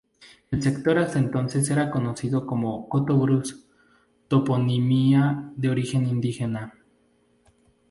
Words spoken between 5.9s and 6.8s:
indígena.